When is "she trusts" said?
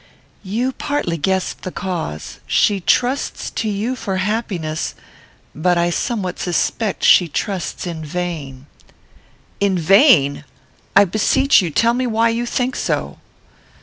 2.47-3.51, 7.03-7.85